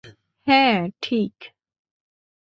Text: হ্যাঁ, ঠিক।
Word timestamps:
হ্যাঁ, 0.47 0.87
ঠিক। 1.01 1.33